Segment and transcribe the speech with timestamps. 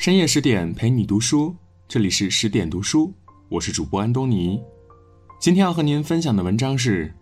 [0.00, 1.54] 深夜十点陪你读书，
[1.86, 3.12] 这里是十点读书，
[3.50, 4.58] 我是主播安东尼。
[5.38, 7.14] 今天要和您分享的文章是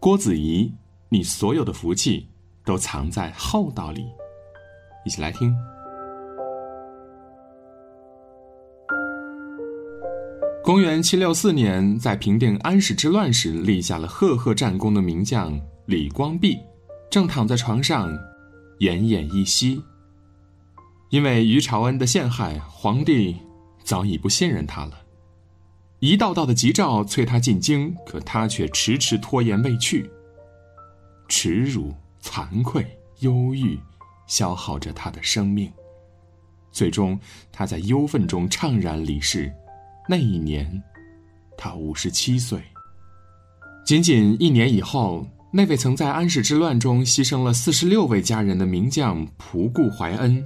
[0.00, 0.68] 郭子仪，
[1.08, 2.28] 你所有的福气
[2.64, 4.04] 都藏在厚道里。
[5.06, 5.54] 一起来听。
[10.64, 15.56] 公元七六四年，在平定安史之乱时立下了赫赫战功的名将
[15.86, 16.58] 李光弼，
[17.08, 18.10] 正躺在床上，
[18.80, 19.80] 奄奄一息。
[21.14, 23.36] 因为于朝恩的陷害，皇帝
[23.84, 24.98] 早已不信任他了。
[26.00, 30.10] 一道道的急诏催他进京，可他却迟迟拖延未去。
[31.28, 32.84] 耻辱、惭愧、
[33.20, 33.78] 忧郁，
[34.26, 35.72] 消耗着他的生命。
[36.72, 37.16] 最终，
[37.52, 39.54] 他在忧愤中怅然离世。
[40.08, 40.82] 那一年，
[41.56, 42.60] 他五十七岁。
[43.86, 50.44] 仅仅一年以后，那位曾在安史之乱中牺牲了四十六位家人的名将仆固怀恩。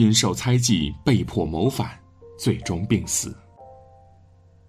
[0.00, 1.90] 因受猜忌，被迫谋反，
[2.38, 3.36] 最终病死。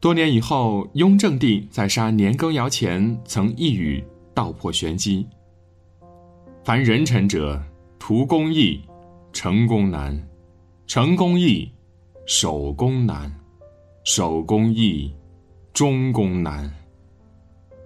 [0.02, 5.26] 多年以后，雍正帝在杀年羹尧前，曾一语道破玄机
[6.66, 7.64] ：“凡人臣者，
[7.98, 8.82] 图功易，
[9.32, 10.14] 成功难；
[10.86, 11.72] 成功易，
[12.26, 13.32] 守功难；
[14.04, 15.16] 守功易，
[15.72, 16.70] 终功难。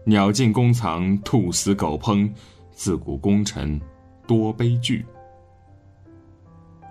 [0.04, 2.28] 鸟尽弓藏，兔死狗烹，
[2.72, 3.80] 自古功臣
[4.26, 5.06] 多悲剧。”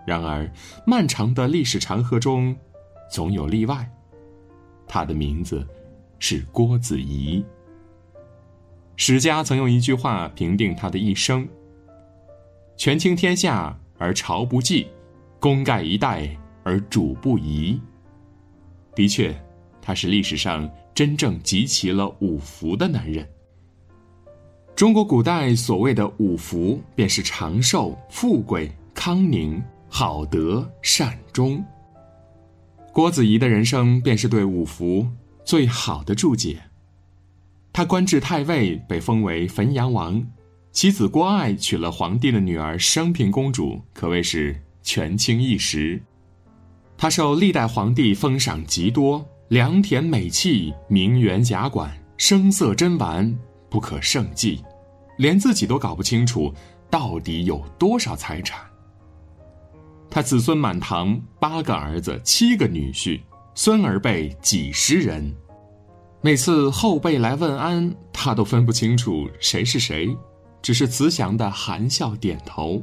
[0.06, 0.50] 然而，
[0.86, 2.54] 漫长的历史长河中，
[3.10, 3.90] 总有例外。
[4.86, 5.66] 他的名字
[6.18, 7.44] 是郭子仪。
[8.96, 11.48] 史家曾用一句话评定他的一生
[12.76, 14.86] ：“权倾天下而朝不忌，
[15.40, 16.28] 功盖一代
[16.62, 17.80] 而主不疑。”
[18.94, 19.34] 的确，
[19.82, 23.26] 他是历史上真正集齐了五福的男人。
[24.76, 29.62] 中国古代所谓的五福，便是长寿、富贵、康宁。
[29.96, 31.64] 好德善终。
[32.92, 35.06] 郭子仪的人生便是对五福
[35.44, 36.60] 最好的注解。
[37.72, 40.20] 他官至太尉，被封为汾阳王，
[40.72, 46.02] 其子郭爱娶了皇帝的女儿升平公主，可谓是权倾一时。
[46.98, 53.32] 他受历代皇帝封赏极多，良田美器、名园甲馆、声色珍玩
[53.70, 54.60] 不可胜计，
[55.18, 56.52] 连自己都搞不清楚
[56.90, 58.58] 到底有多少财产。
[60.14, 63.20] 他子孙满堂，八个儿子，七个女婿，
[63.56, 65.34] 孙儿辈几十人。
[66.20, 70.16] 每次后辈来问安，他都分不清楚谁是谁，
[70.62, 72.80] 只是慈祥的含笑点头。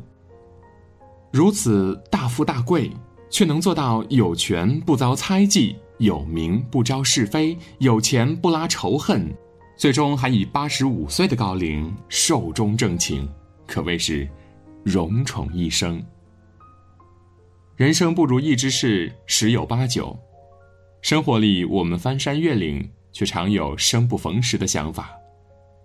[1.32, 2.92] 如此大富大贵，
[3.30, 9.34] 却能做到有权不遭猜忌，有名不招是非，有钱不拉仇恨，
[9.78, 13.26] 最终还以八十五岁的高龄寿终正寝，
[13.66, 14.28] 可谓是
[14.84, 16.04] 荣宠一生。
[17.82, 20.16] 人生不如意之事十有八九，
[21.02, 25.06] 生活里我们翻山越岭，却常有生不逢时的想法；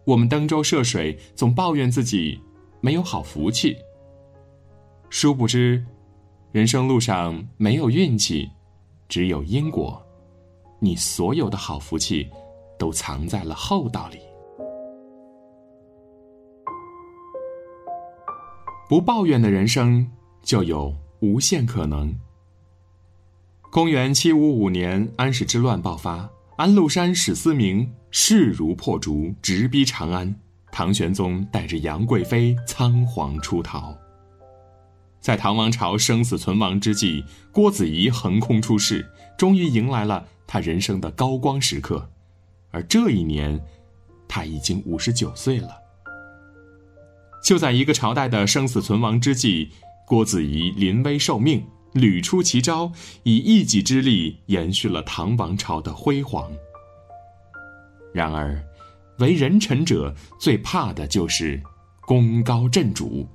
[0.04, 2.38] 我们登舟涉水，总抱怨自己
[2.82, 3.78] 没有好福气。
[5.08, 5.82] 殊不知，
[6.52, 8.50] 人生路上没有运气，
[9.08, 9.98] 只有因果。
[10.78, 12.28] 你所有的好福气，
[12.78, 14.18] 都藏在了厚道里。
[18.86, 20.06] 不抱怨的人生，
[20.42, 20.94] 就有。
[21.20, 22.14] 无限可能。
[23.70, 30.34] 公元七五五年，安史之乱爆发，安禄山、史思明势如破竹，直逼长安。
[30.72, 33.96] 唐玄宗带着杨贵妃仓皇出逃。
[35.20, 39.06] 在唐王朝生死存亡之际，郭子仪横空出世，
[39.36, 42.08] 终于迎来了他人生的高光时刻。
[42.70, 43.60] 而这一年，
[44.28, 45.70] 他已经五十九岁了。
[47.42, 49.70] 就在一个朝代的生死存亡之际。
[50.06, 52.92] 郭子仪临危受命，屡出奇招，
[53.24, 56.48] 以一己之力延续了唐王朝的辉煌。
[58.14, 58.64] 然而，
[59.18, 61.60] 为人臣者最怕的就是
[62.02, 63.26] 功高震主。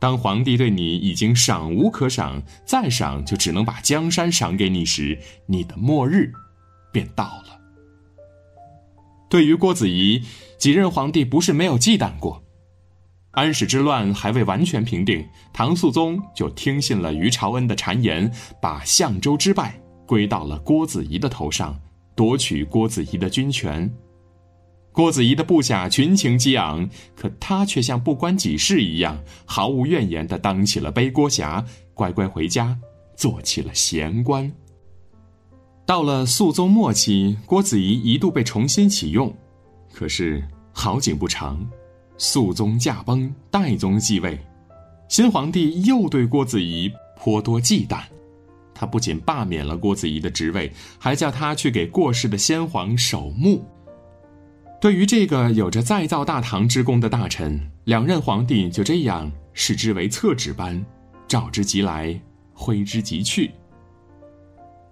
[0.00, 5.16] 当皇帝对你已经赏无可赏，再赏就只能把江山赏给你时，
[5.46, 6.32] 你的末日
[6.90, 7.60] 便到了。
[9.30, 10.20] 对于郭子仪，
[10.58, 12.41] 几任皇帝不是没有忌惮过。
[13.32, 18.30] 安史之乱还未完全平定，唐肃宗就听信了于朝恩的谗言，
[18.60, 19.74] 把相州之败
[20.06, 21.78] 归到了郭子仪的头上，
[22.14, 23.90] 夺取郭子仪的军权。
[24.92, 26.86] 郭子仪的部下群情激昂，
[27.16, 31.64] 可他却像不关己事一样，毫无怨言地当起了背锅侠，
[31.94, 32.78] 乖乖回家
[33.16, 34.52] 做起了闲官。
[35.86, 39.34] 到了肃宗末期，郭子仪一度被重新启用，
[39.90, 41.66] 可是好景不长。
[42.18, 44.38] 肃宗驾崩，代宗继位，
[45.08, 48.02] 新皇帝又对郭子仪颇多忌惮，
[48.74, 53.64] 他不仅罢免了郭子仪的职位，还叫他去给过世的先皇守墓。
[54.80, 60.84] 对于这个有着再造大唐之功的大臣，两任皇帝就这样视之为厕纸般，
[61.28, 62.20] 召之即来，
[62.52, 63.50] 挥之即去。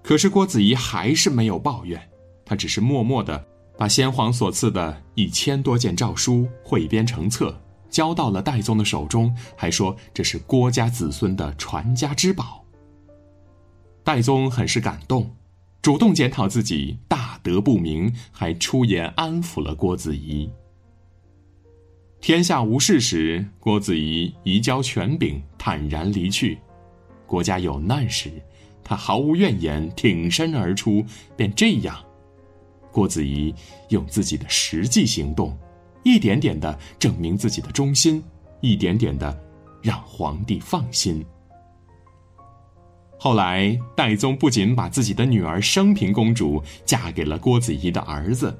[0.02, 2.00] 可是郭子仪还是没有抱怨，
[2.44, 3.44] 他只是默默的
[3.80, 12.62] 把先皇所赐的一千多件诏书汇编成册，交到了戴宗的手中，还说这是郭家子孙的传家之宝。
[14.04, 15.34] 戴宗很是感动，
[15.80, 20.50] 主动检讨自己大德不明，还出言安抚了郭子仪。
[22.20, 26.58] 天下无事时，郭子仪移交权柄，坦然离去；
[27.26, 28.30] 国家有难时，
[28.84, 31.02] 他毫无怨言，挺身而出。
[31.34, 31.98] 便这样，
[32.92, 33.54] 郭子仪
[33.88, 35.56] 用自己的实际行动，
[36.02, 38.22] 一点点的证明自己的忠心，
[38.60, 39.38] 一点点的
[39.82, 41.24] 让皇帝放心。
[43.18, 48.58] 后来，戴宗不仅把自己的女儿升平公主嫁给了郭子仪的儿子，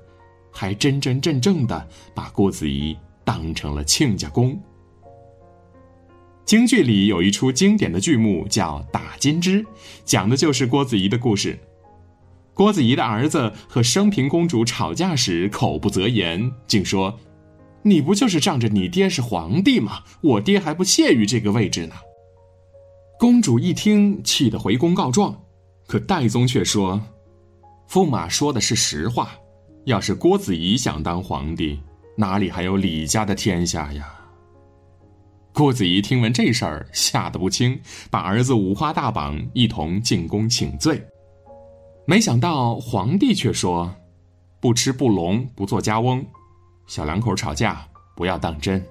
[0.52, 2.94] 还真真正正的把郭子仪
[3.24, 4.60] 当成了亲家公。
[6.44, 9.62] 京剧里有一出经典的剧目叫《打金枝》，
[10.04, 11.58] 讲的就是郭子仪的故事。
[12.52, 17.18] 郭子仪的儿子和升平公主吵架时，口不择言，竟说
[17.82, 20.02] ：“你不就是仗着你爹是皇帝吗？
[20.20, 21.94] 我爹还不屑于这个位置呢。”
[23.18, 25.38] 公主一听，气得回宫告状，
[25.86, 27.00] 可戴宗却说
[27.88, 29.30] ：“驸马说的是实话，
[29.84, 31.78] 要是郭子仪想当皇帝，
[32.16, 34.14] 哪里还有李家的天下呀？”
[35.52, 37.78] 郭子仪听闻这事儿，吓得不轻，
[38.10, 41.02] 把儿子五花大绑，一同进宫请罪。
[42.10, 43.94] 没想到皇帝却说
[44.58, 46.26] ：“不吃不聋，不做家翁，
[46.88, 47.86] 小两口吵架，
[48.16, 48.84] 不要当真。”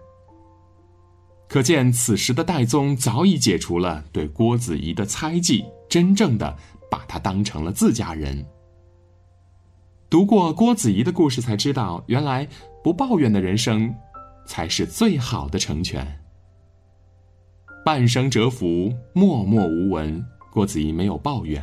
[1.49, 6.57] 可见，此时的戴宗早已解除了对郭子仪的猜忌，真正的
[6.89, 8.45] 把他当成了自家人。
[10.09, 12.47] 读过郭子仪的故事，才知道，原来
[12.81, 13.93] 不抱怨的人生，
[14.47, 16.07] 才是最好的成全。
[17.83, 21.61] 半生蛰伏，默默无闻，郭子仪没有抱怨，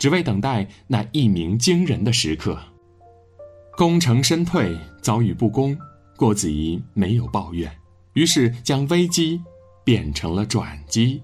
[0.00, 2.58] 只为等待那一鸣惊人的时刻。
[3.76, 5.76] 功成身退，遭遇不公，
[6.16, 7.70] 郭子仪没有抱怨。
[8.14, 9.40] 于是将危机
[9.84, 11.22] 变成了转机。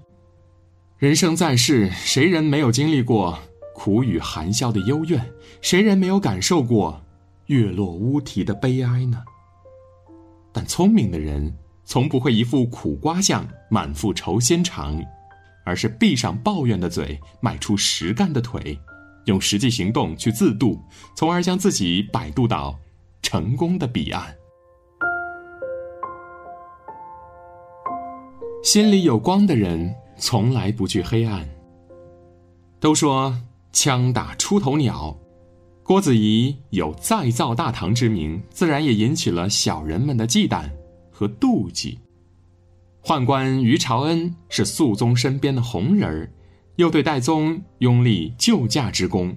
[0.99, 3.39] 人生在世，谁人没有经历过
[3.75, 5.27] 苦雨含笑的幽怨？
[5.63, 7.03] 谁人没有感受过
[7.47, 9.25] 月落乌啼的悲哀呢？
[10.53, 11.51] 但聪明的人
[11.87, 15.03] 从不会一副苦瓜相，满腹愁心肠，
[15.67, 18.79] 而是闭上抱怨的嘴，迈出实干的腿，
[19.25, 20.81] 用实际行动去自渡，
[21.17, 22.79] 从而将自己摆渡到
[23.21, 24.33] 成功的彼岸。
[28.63, 31.47] 心里有光的人，从来不惧黑暗。
[32.79, 33.37] 都说
[33.73, 35.17] 枪打出头鸟，
[35.83, 40.71] 郭子仪有再造大唐之名，自然也引起了小人们的忌惮
[41.11, 41.99] 和妒忌。
[43.07, 46.29] 宦官于朝恩是肃宗身边的红人儿，
[46.75, 49.33] 又对戴宗拥立救驾之功，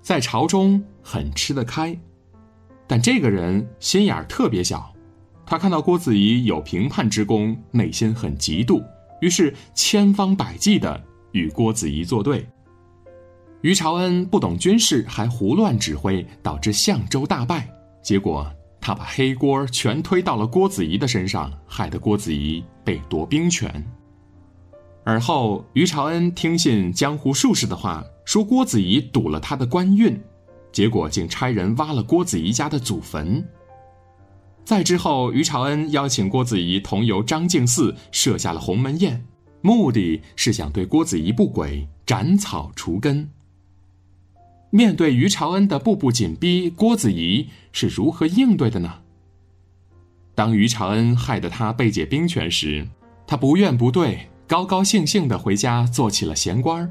[0.00, 1.94] 在朝中很吃得开。
[2.86, 4.90] 但这个人心眼儿特别小。
[5.44, 8.82] 他看到郭子仪有平叛之功，内心很嫉妒，
[9.20, 10.98] 于是千方百计的
[11.32, 12.48] 与郭子仪作对。
[13.60, 17.68] 于朝恩不懂军事，还胡乱指挥，导致相州大败。
[18.02, 23.84] 结果他把黑锅全推到了郭子仪的身上，害得郭子仪被夺兵权。
[25.04, 30.20] 而后于朝恩听信江湖术士的话，说郭子仪堵了他的官运，
[30.72, 33.46] 结果竟差人挖了郭子仪家的祖坟。
[34.64, 39.24] 再之后，于朝恩邀请郭子仪同游张敬寺，设下了鸿门宴，
[39.62, 43.28] 目的是想对郭子仪不轨斩草除根。
[44.70, 49.00] 面对于朝恩的步步紧逼，郭子仪是如何应对的呢？
[50.34, 52.86] 当于朝恩害得他被解兵权时，
[53.26, 56.90] 他不怨不对，高高兴兴的回家做起了闲官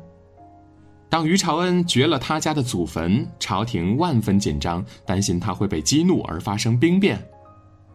[1.09, 7.19] 当于朝恩掘了他家的祖坟，朝廷万分紧张，担心他会被激怒而发生兵变。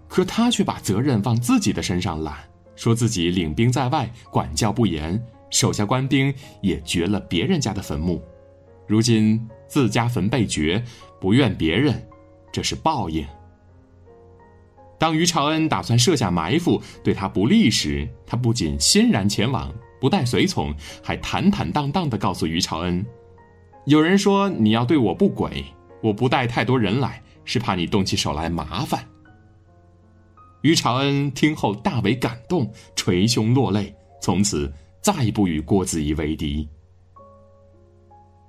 [0.08, 2.38] 可他却把责任往自己的身上揽，
[2.74, 8.20] 说自己领兵在外，管教不严，手下官兵也掘了别人家的坟墓，
[8.88, 9.40] 如今
[9.74, 10.80] 自家坟被掘，
[11.20, 12.00] 不怨别人，
[12.52, 13.26] 这是报应。
[15.00, 23.04] 当于朝恩打算设下埋伏对他不利时，他不仅欣然前往，不带随从，还坦坦荡荡地告诉于朝恩
[23.86, 25.64] ：“有人说你要对我不轨，
[26.00, 29.04] 我不带太多人来，是怕你动起手来麻烦。”
[30.62, 36.68] 于朝恩听后大为感动，捶胸落泪，从此再不与郭子仪为敌。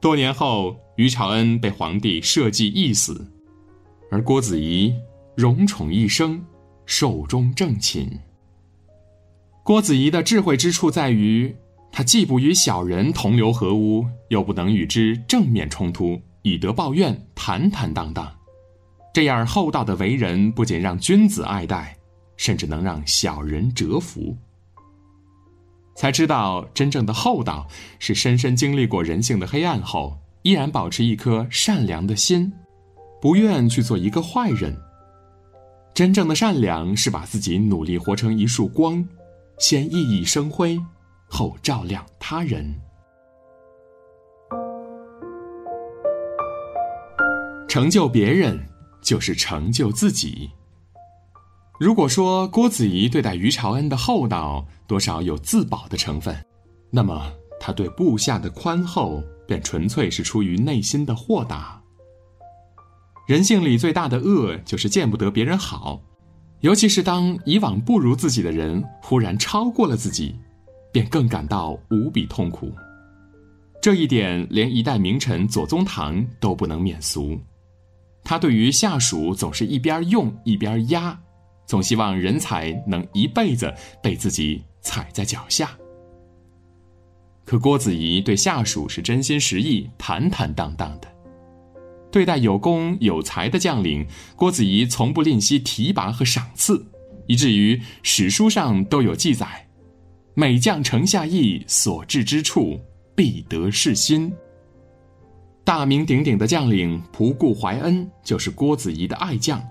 [0.05, 3.25] 多年后，于朝恩被皇帝设计缢死，
[4.11, 4.93] 而郭子仪
[5.35, 6.39] 荣宠一生，
[6.85, 8.07] 寿终正寝。
[9.63, 11.55] 郭子仪的智慧之处在于，
[11.91, 18.31] 他既不与小人同流合污，又不能与之正面冲突，以德报怨，坦坦荡荡。
[19.11, 21.97] 这样厚道的为人，不仅让君子爱戴，
[22.37, 24.37] 甚至能让小人折服。
[25.95, 27.67] 才知道，真正的厚道
[27.99, 32.51] 是深深经历过人性的黑暗后，依然保持一颗善良的心，
[33.21, 34.77] 不愿去做一个坏人。
[35.93, 39.07] 真正的善良是把自己努力活成一束光。
[39.57, 40.77] 先熠熠生辉，
[41.27, 42.75] 后照亮他人。
[47.69, 48.67] 成就别人，
[49.01, 50.49] 就是成就自己。
[51.77, 56.35] 如果说郭子仪对待于朝恩的厚道多少有自保的成分，
[56.89, 57.29] 那么
[57.59, 61.81] 他对部下的宽厚便纯粹是出于内心的豁达。
[63.27, 66.01] 人性里最大的恶，就是见不得别人好。
[66.61, 70.33] 尤其是当以往不如自己的人忽然超过了自己，
[70.93, 72.71] 便更感到无比痛苦。
[73.81, 77.37] 这一点连一代名臣左宗棠都不能免俗。
[78.23, 81.19] 他对于下属总是一边用一边压，
[81.65, 85.71] 总希望人才能一辈子被自己踩在脚下。
[87.43, 91.07] 可郭子仪对下属是真心实意、坦坦荡荡的。
[92.11, 94.05] 对待有功有才的将领，
[94.35, 96.83] 郭子仪从不吝惜提拔和赏赐，
[97.27, 99.67] 以至于史书上都有记载
[100.33, 102.79] ：“每将城下邑，所至之处，
[103.15, 104.31] 必得士心。”
[105.65, 109.61] 大名鼎鼎的将领仆固怀恩就是郭子仪的爱将。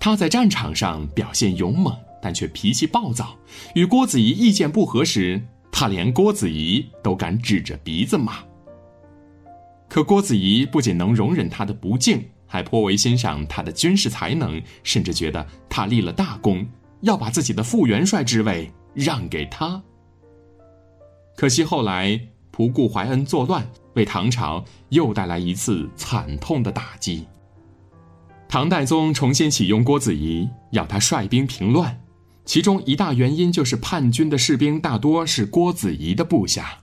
[0.00, 3.36] 他在战场上表现勇猛，但却脾气暴躁。
[3.74, 8.38] 与郭子仪意见不合时，他连郭子仪都敢指着鼻子骂。
[9.88, 16.66] 可郭子仪不仅能容忍他的不敬，还颇为欣赏他的军事才能，甚至觉得他立了大功，
[17.00, 19.82] 要把自己的副元帅之位让给他。
[21.36, 22.20] 可惜后来
[22.52, 27.26] 仆固怀恩作乱，为唐朝又带来一次惨痛的打击。
[28.48, 32.00] 唐太宗重新启用郭子仪，要他率兵平乱，
[32.46, 36.78] 其中一大原因就是叛军的士兵大多是郭子仪的部下。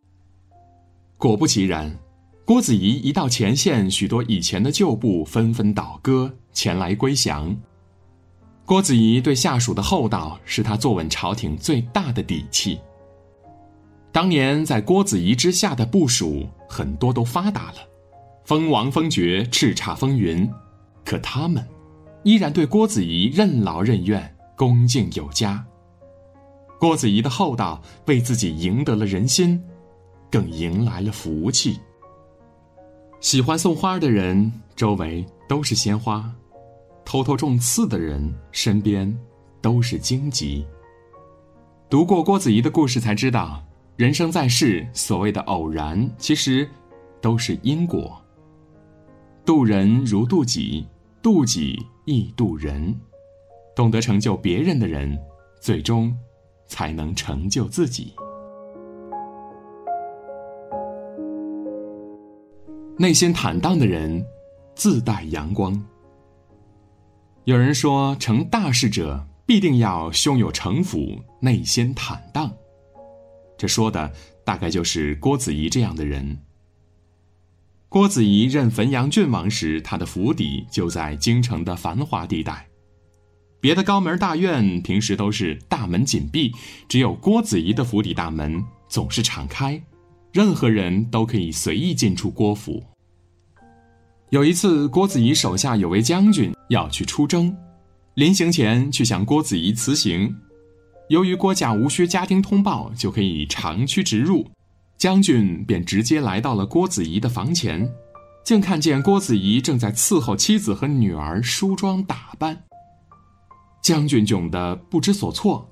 [1.18, 1.98] 果不其然。
[2.46, 7.58] 郭子仪一到前线，许多以前的旧部纷纷倒戈前来归降。
[8.68, 12.80] 郭子仪对下属的厚道，是他坐稳朝廷最大的底气。
[14.12, 17.78] 当年在郭子仪之下的部属很多都发达了，
[18.44, 20.48] 封王封爵，叱咤风云，
[21.06, 21.66] 可他们
[22.24, 25.64] 依然对郭子仪任劳任怨，恭敬有加。
[26.80, 29.64] 郭子仪的厚道为自己赢得了人心，
[30.30, 31.80] 更迎来了福气。
[33.22, 36.30] 喜欢送花的人周围都是鲜花，
[37.06, 39.18] 偷偷种刺的人身边
[39.62, 40.66] 都是荆棘。
[41.90, 43.64] 读过郭子仪的故事才知道，
[43.96, 46.70] 人生在世，所谓的偶然，其实
[47.22, 48.22] 都是因果。
[49.46, 50.86] 渡人如渡己，
[51.26, 52.96] 渡己亦渡人。
[53.76, 55.18] 懂得成就别人的人，
[55.60, 56.16] 最终
[56.68, 58.14] 才能成就自己。
[62.96, 64.24] 内心坦荡的人，
[64.76, 65.84] 自带阳光。
[67.46, 72.56] 有人说，成大事者必定要胸有城府，内心坦荡。
[73.58, 74.14] 这说的
[74.44, 76.38] 大概就是郭子仪这样的人。
[77.96, 82.68] 郭子仪任汾阳郡王时，他的府邸就在京城的繁华地带。
[83.62, 86.52] 别的高门大院平时都是大门紧闭，
[86.90, 89.82] 只有郭子仪的府邸大门总是敞开。
[90.34, 92.84] 任何人都可以随意进出郭府。
[94.30, 97.56] 有一次，郭子仪手下有位将军要去出征，
[98.16, 100.36] 临行前去向郭子仪辞行。
[101.08, 104.46] 由于郭家无需家丁通报就可以长驱直入，
[104.98, 107.90] 将军便直接来到了郭子仪的房前，
[108.44, 112.64] 竟看见郭子仪正在伺候妻子和女儿梳妆打扮。
[113.84, 115.70] 将军窘得不知所措。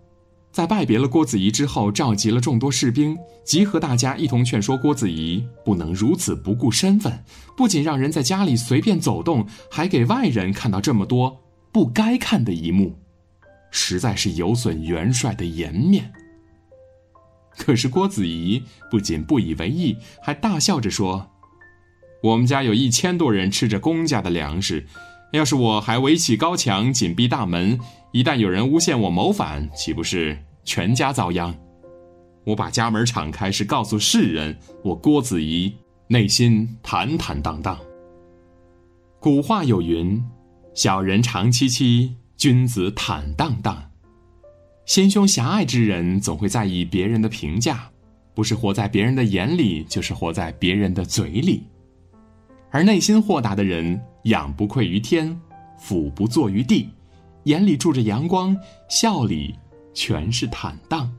[0.51, 7.23] 在拜别了郭子仪之后，召集了众多士兵，集合大家一同劝说郭子仪不能如此不顾身份，
[7.57, 12.95] 不仅让人在家里随便走动，还给外人看到这么多不该看的一幕，
[13.71, 16.13] 实在是有损元帅的颜面。
[17.57, 21.29] 可是郭子仪不仅不以为意，还大笑着说
[22.23, 24.85] ：“我们家有一千多人吃着公家的粮食，
[25.31, 27.79] 要是我还围起高墙，紧闭大门。”
[28.11, 31.55] 一旦有人诬陷我谋反，岂不是全家遭殃？
[32.45, 35.73] 我把家门敞开，是告诉世人，我郭子仪
[36.07, 37.79] 内心坦坦荡荡。
[39.19, 40.23] 古话有云
[40.75, 43.89] ：“小人长戚戚，君子坦荡荡。”
[44.85, 47.89] 心胸狭隘之人总会在意别人的评价，
[48.33, 51.63] 不是活在别人的眼里，就是活在别人的嘴里。
[52.69, 55.39] 而内心豁达的人，仰不愧于天，
[55.77, 56.89] 俯不怍于地，
[57.43, 58.57] 眼里住着阳光，
[58.89, 59.55] 笑里
[59.93, 61.09] 全是坦荡。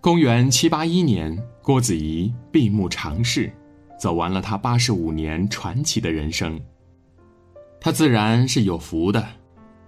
[0.00, 3.52] 公元七八一年，郭子仪闭目长逝，
[3.98, 6.60] 走完了他八十五年传奇的人生。
[7.80, 9.26] 他自然是有福的，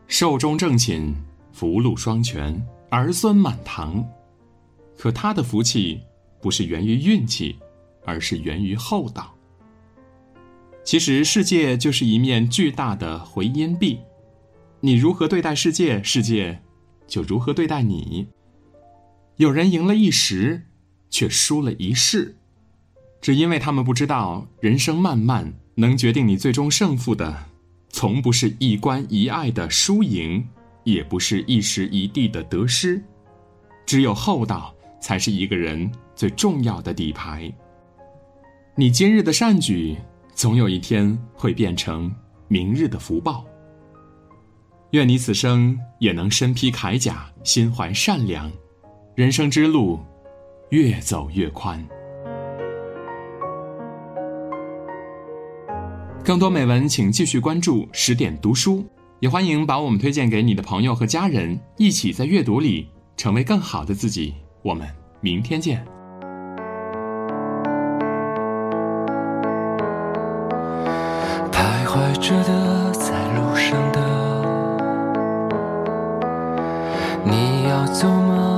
[0.09, 1.15] 寿终正寝。
[1.59, 4.09] 福禄双全，儿孙满堂。
[4.97, 6.01] 可他的福气
[6.41, 7.59] 不是源于运气，
[8.05, 9.35] 而是源于厚道。
[10.85, 13.99] 其实世界就是一面巨大的回音壁，
[14.79, 16.63] 你如何对待世界，世界
[17.09, 18.29] 就如何对待你。
[19.39, 20.63] 有人赢了一时，
[21.11, 22.37] 却输了一世，
[23.21, 27.47] 只因为他们不知道，人生漫漫，能决定你最终胜负的，
[27.89, 30.47] 从不是一关一爱的输赢。
[30.93, 33.03] 也不是一时一地的得失，
[33.85, 37.53] 只有厚道才是一个人最重要的底牌。
[38.75, 39.97] 你今日的善举，
[40.35, 42.11] 总有一天会变成
[42.49, 43.45] 明日的福报。
[44.93, 48.51] 愿你此生也能身披铠甲，心怀善良，
[49.15, 50.01] 人生之路
[50.71, 51.87] 越走越宽。
[56.25, 58.87] 更多美文，请继续关注十点读书。
[59.21, 64.33] 也欢迎把我们推荐给你的朋友和家人，一起在阅读里成为更好的自己。
[64.63, 64.89] 我们
[65.21, 65.85] 明天见。
[71.51, 74.01] 徘徊着的，在路上的，
[77.25, 78.58] 你要走吗